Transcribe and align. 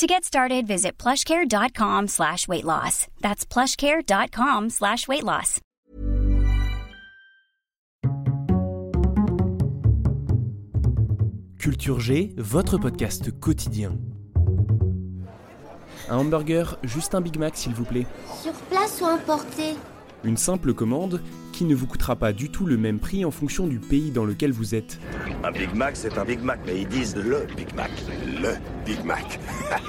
To 0.00 0.06
get 0.06 0.24
started, 0.24 0.66
visit 0.66 0.96
plushcare.com 0.96 2.08
slash 2.08 2.48
weight 2.48 2.64
loss. 2.64 3.06
That's 3.20 3.44
plushcare.com 3.44 4.70
slash 4.70 5.06
weight 5.06 5.24
loss. 5.24 5.60
Culture 11.58 12.00
G, 12.00 12.32
votre 12.38 12.78
podcast 12.78 13.30
quotidien. 13.40 13.98
Un 16.08 16.16
hamburger, 16.16 16.78
juste 16.82 17.14
un 17.14 17.20
Big 17.20 17.38
Mac 17.38 17.54
s'il 17.54 17.74
vous 17.74 17.84
plaît. 17.84 18.06
Sur 18.42 18.54
place 18.70 19.02
ou 19.02 19.04
importé 19.04 19.74
Une 20.24 20.38
simple 20.38 20.72
commande 20.72 21.20
qui 21.60 21.66
ne 21.66 21.74
vous 21.74 21.86
coûtera 21.86 22.16
pas 22.16 22.32
du 22.32 22.48
tout 22.48 22.64
le 22.64 22.78
même 22.78 22.98
prix 22.98 23.22
en 23.26 23.30
fonction 23.30 23.66
du 23.66 23.80
pays 23.80 24.12
dans 24.12 24.24
lequel 24.24 24.50
vous 24.50 24.74
êtes. 24.74 24.98
Un 25.44 25.52
Big 25.52 25.74
Mac, 25.74 25.94
c'est 25.94 26.16
un 26.16 26.24
Big 26.24 26.40
Mac, 26.40 26.58
mais 26.64 26.80
ils 26.80 26.88
disent 26.88 27.14
le 27.14 27.46
Big 27.54 27.74
Mac. 27.74 27.90
Le 28.40 28.54
Big 28.86 29.04
Mac. 29.04 29.38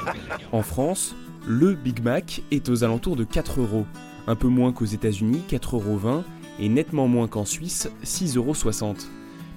En 0.52 0.64
France, 0.64 1.16
le 1.48 1.74
Big 1.74 2.04
Mac 2.04 2.44
est 2.52 2.68
aux 2.68 2.84
alentours 2.84 3.16
de 3.16 3.24
4 3.24 3.62
euros, 3.62 3.86
un 4.28 4.36
peu 4.36 4.50
moins 4.50 4.74
qu'aux 4.74 4.84
États-Unis, 4.84 5.44
4,20 5.50 5.76
euros, 5.76 6.24
et 6.60 6.68
nettement 6.68 7.08
moins 7.08 7.30
qu'en 7.30 7.46
Suisse, 7.46 7.90
6,60 8.04 8.36
euros. 8.36 8.96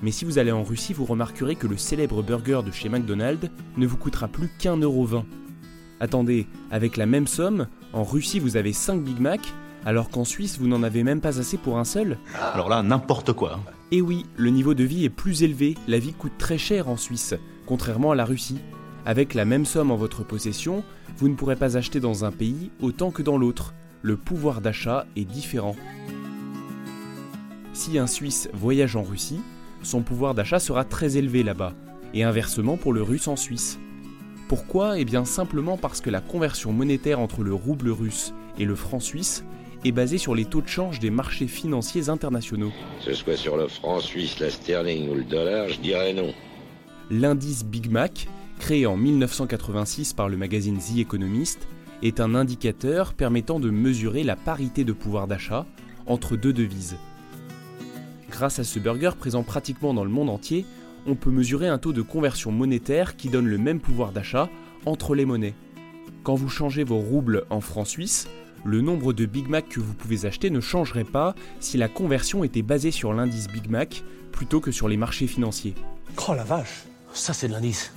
Mais 0.01 0.13
si 0.13 0.25
vous 0.25 0.39
allez 0.39 0.53
en 0.53 0.63
Russie, 0.63 0.93
vous 0.93 1.07
remarquerez 1.07 1.57
que 1.57 1.67
le 1.67 1.77
célèbre 1.77 2.23
burger 2.23 2.61
de 2.65 2.71
chez 2.71 2.89
McDonald's 2.89 3.51
ne 3.77 3.89
vous 3.89 3.97
coûtera 3.97 4.29
plus 4.29 4.51
qu'un 4.61 4.77
euro. 4.77 5.09
Attendez, 5.99 6.47
avec 6.71 6.97
la 6.97 7.07
même 7.07 7.27
somme, 7.27 7.67
en 7.93 8.05
Russie 8.05 8.39
vous 8.39 8.57
avez 8.57 8.73
5 8.73 9.03
Big 9.03 9.19
Mac, 9.19 9.41
alors 9.85 10.11
qu'en 10.11 10.25
Suisse 10.25 10.59
vous 10.59 10.69
n'en 10.69 10.83
avez 10.83 11.03
même 11.03 11.21
pas 11.21 11.39
assez 11.39 11.57
pour 11.57 11.79
un 11.79 11.85
seul 11.85 12.19
Alors 12.55 12.69
là, 12.69 12.83
n'importe 12.83 13.33
quoi. 13.33 13.61
Et 13.91 14.01
oui, 14.01 14.27
le 14.37 14.51
niveau 14.51 14.75
de 14.75 14.85
vie 14.85 15.05
est 15.05 15.11
plus 15.11 15.43
élevé, 15.43 15.77
la 15.89 15.99
vie 15.99 16.13
coûte 16.13 16.39
très 16.39 16.59
cher 16.59 16.89
en 16.89 16.97
Suisse, 16.97 17.35
contrairement 17.67 18.13
à 18.13 18.15
la 18.15 18.25
Russie. 18.25 18.59
Avec 19.07 19.35
la 19.35 19.45
même 19.45 19.67
somme 19.67 19.91
en 19.91 19.97
votre 19.97 20.25
possession, 20.25 20.83
vous 21.17 21.29
ne 21.29 21.35
pourrez 21.35 21.57
pas 21.57 21.77
acheter 21.77 22.01
dans 22.01 22.25
un 22.25 22.33
pays 22.33 22.71
autant 22.81 23.11
que 23.11 23.23
dans 23.23 23.37
l'autre. 23.37 23.75
Le 24.03 24.17
pouvoir 24.17 24.61
d'achat 24.61 25.07
est 25.17 25.25
différent. 25.25 25.77
Si 27.73 27.99
un 27.99 28.07
Suisse 28.07 28.49
voyage 28.55 28.97
en 28.97 29.03
Russie, 29.03 29.41
son 29.83 30.03
pouvoir 30.03 30.35
d'achat 30.35 30.59
sera 30.59 30.85
très 30.85 31.17
élevé 31.17 31.43
là-bas, 31.43 31.75
et 32.15 32.23
inversement 32.23 32.77
pour 32.77 32.93
le 32.93 33.03
russe 33.03 33.29
en 33.29 33.37
Suisse. 33.37 33.79
Pourquoi? 34.49 34.99
Eh 34.99 35.05
bien 35.05 35.25
simplement 35.25 35.77
parce 35.77 36.01
que 36.01 36.11
la 36.11 36.21
conversion 36.21 36.73
monétaire 36.73 37.21
entre 37.21 37.43
le 37.43 37.55
rouble 37.55 37.91
russe 37.91 38.35
et 38.59 38.65
le 38.65 38.75
franc 38.75 39.01
suisse 39.01 39.45
est 39.85 39.93
basée 39.93 40.19
sur 40.19 40.35
les 40.35 40.45
taux 40.45 40.63
de 40.63 40.69
change 40.69 40.99
des 40.99 41.11
marchés 41.11 41.47
financiers 41.47 42.09
internationaux. 42.09 42.73
Que 42.99 43.13
ce 43.13 43.15
soit 43.15 43.37
sur 43.37 43.57
le 43.57 43.69
franc 43.69 44.01
suisse, 44.01 44.39
la 44.41 44.51
sterling 44.51 45.11
ou 45.11 45.15
le 45.15 45.25
dollar, 45.25 45.69
je 45.69 45.81
dirais 45.81 46.15
non. 46.15 46.33
L'indice 47.11 47.65
Big 47.65 47.91
Mac, 47.91 48.29
créé 48.59 48.87
en 48.87 48.97
1986 48.97 50.15
par 50.15 50.29
le 50.29 50.37
magazine 50.37 50.79
The 50.79 50.99
Economist, 50.99 51.69
est 52.03 52.21
un 52.21 52.35
indicateur 52.35 53.15
permettant 53.15 53.61
de 53.61 53.71
mesurer 53.71 54.25
la 54.25 54.37
parité 54.37 54.85
de 54.85 54.93
pouvoir 54.93 55.27
d'achat 55.27 55.67
entre 56.07 56.37
deux 56.37 56.53
devises. 56.53 56.97
Grâce 58.31 58.59
à 58.59 58.65
ce 58.65 58.79
burger 58.79 59.13
présent 59.19 59.43
pratiquement 59.43 59.95
dans 59.95 60.05
le 60.05 60.11
monde 60.11 60.31
entier, 60.31 60.67
on 61.07 61.15
peut 61.15 61.31
mesurer 61.31 61.69
un 61.69 61.79
taux 61.79 61.93
de 61.93 62.03
conversion 62.03 62.51
monétaire 62.51 63.17
qui 63.17 63.29
donne 63.29 63.47
le 63.47 63.59
même 63.59 63.81
pouvoir 63.81 64.13
d'achat 64.13 64.49
entre 64.87 65.15
les 65.15 65.25
monnaies. 65.25 65.55
Quand 66.23 66.35
vous 66.35 66.49
changez 66.49 66.85
vos 66.85 66.99
roubles 66.99 67.45
en 67.51 67.61
francs 67.61 67.87
suisses, 67.87 68.29
le 68.65 68.81
nombre 68.81 69.13
de 69.13 69.27
Big 69.27 69.49
Mac 69.49 69.69
que 69.69 69.81
vous 69.81 69.93
pouvez 69.93 70.25
acheter 70.25 70.49
ne 70.49 70.61
changerait 70.61 71.05
pas 71.05 71.35
si 71.61 71.77
la 71.77 71.89
conversion 71.89 72.45
était 72.45 72.63
basée 72.63 72.91
sur 72.91 73.13
l'indice 73.13 73.49
Big 73.49 73.69
Mac 73.69 74.03
plutôt 74.33 74.61
que 74.61 74.73
sur 74.73 74.89
les 74.89 74.97
marchés 74.97 75.27
financiers. 75.27 75.75
Oh 76.29 76.35
la 76.35 76.45
vache, 76.45 76.85
ça 77.13 77.35
c'est 77.35 77.49
de 77.49 77.53
l'indice. 77.53 77.93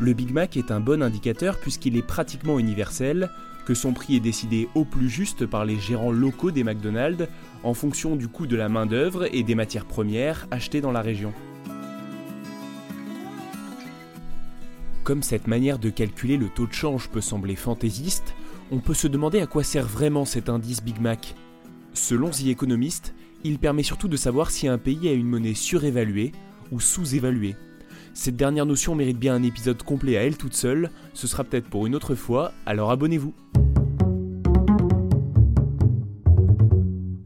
Le 0.00 0.12
Big 0.12 0.32
Mac 0.32 0.56
est 0.56 0.72
un 0.72 0.80
bon 0.80 1.02
indicateur 1.02 1.58
puisqu'il 1.60 1.96
est 1.96 2.06
pratiquement 2.06 2.58
universel, 2.58 3.30
que 3.64 3.74
son 3.74 3.92
prix 3.92 4.16
est 4.16 4.20
décidé 4.20 4.68
au 4.74 4.84
plus 4.84 5.08
juste 5.08 5.46
par 5.46 5.64
les 5.64 5.78
gérants 5.78 6.10
locaux 6.10 6.50
des 6.50 6.64
McDonald's 6.64 7.28
en 7.62 7.74
fonction 7.74 8.16
du 8.16 8.26
coût 8.26 8.48
de 8.48 8.56
la 8.56 8.68
main-d'œuvre 8.68 9.32
et 9.32 9.44
des 9.44 9.54
matières 9.54 9.86
premières 9.86 10.48
achetées 10.50 10.80
dans 10.80 10.90
la 10.90 11.00
région. 11.00 11.32
Comme 15.04 15.22
cette 15.22 15.46
manière 15.46 15.78
de 15.78 15.90
calculer 15.90 16.36
le 16.36 16.48
taux 16.48 16.66
de 16.66 16.72
change 16.72 17.08
peut 17.08 17.20
sembler 17.20 17.54
fantaisiste, 17.54 18.34
on 18.72 18.78
peut 18.78 18.94
se 18.94 19.06
demander 19.06 19.40
à 19.40 19.46
quoi 19.46 19.62
sert 19.62 19.86
vraiment 19.86 20.24
cet 20.24 20.48
indice 20.48 20.82
Big 20.82 20.98
Mac. 20.98 21.34
Selon 21.92 22.30
The 22.30 22.46
Economist, 22.46 23.14
il 23.44 23.58
permet 23.58 23.82
surtout 23.82 24.08
de 24.08 24.16
savoir 24.16 24.50
si 24.50 24.66
un 24.66 24.78
pays 24.78 25.08
a 25.08 25.12
une 25.12 25.28
monnaie 25.28 25.54
surévaluée 25.54 26.32
ou 26.72 26.80
sous-évaluée. 26.80 27.54
Cette 28.14 28.36
dernière 28.36 28.64
notion 28.64 28.94
mérite 28.94 29.18
bien 29.18 29.34
un 29.34 29.42
épisode 29.42 29.82
complet 29.82 30.16
à 30.16 30.22
elle 30.22 30.38
toute 30.38 30.54
seule, 30.54 30.90
ce 31.12 31.26
sera 31.26 31.44
peut-être 31.44 31.68
pour 31.68 31.86
une 31.86 31.94
autre 31.94 32.14
fois, 32.14 32.52
alors 32.64 32.90
abonnez-vous. 32.90 33.34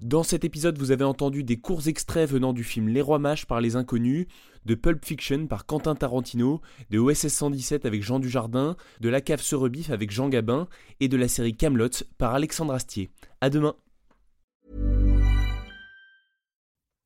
Dans 0.06 0.22
cet 0.22 0.44
épisode, 0.44 0.78
vous 0.78 0.92
avez 0.92 1.02
entendu 1.02 1.42
des 1.42 1.56
courts 1.56 1.88
extraits 1.88 2.30
venant 2.30 2.52
du 2.52 2.62
film 2.62 2.86
Les 2.86 3.00
Rois 3.00 3.18
Mages 3.18 3.44
par 3.44 3.60
les 3.60 3.74
Inconnus, 3.74 4.28
de 4.64 4.76
Pulp 4.76 5.04
Fiction 5.04 5.48
par 5.48 5.66
Quentin 5.66 5.96
Tarantino, 5.96 6.60
de 6.90 7.00
OSS 7.00 7.26
117 7.26 7.84
avec 7.84 8.04
Jean 8.04 8.20
Dujardin, 8.20 8.76
de 9.00 9.08
La 9.08 9.20
Cave 9.20 9.40
se 9.40 9.56
rebiffe 9.56 9.90
avec 9.90 10.12
Jean 10.12 10.28
Gabin 10.28 10.68
et 11.00 11.08
de 11.08 11.16
la 11.16 11.26
série 11.26 11.56
Camelot 11.56 12.04
par 12.18 12.34
Alexandre 12.34 12.74
Astier. 12.74 13.10
À 13.40 13.50
demain. 13.50 13.74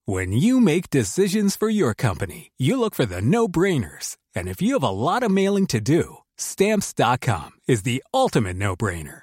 When 0.07 0.35
you 0.35 0.61
make 0.61 0.91
decisions 0.91 1.57
for 1.57 1.71
your 1.71 1.95
company, 1.95 2.51
you 2.59 2.79
look 2.79 2.95
for 2.95 3.07
the 3.07 3.23
no-brainers. 3.23 4.19
And 4.37 4.47
if 4.47 4.61
you 4.61 4.79
have 4.79 4.87
a 4.87 4.91
lot 4.91 5.23
of 5.23 5.31
mailing 5.31 5.67
to 5.69 5.81
do, 5.81 6.19
stamps.com 6.37 7.53
is 7.67 7.85
the 7.85 8.03
ultimate 8.13 8.59
no-brainer. 8.59 9.23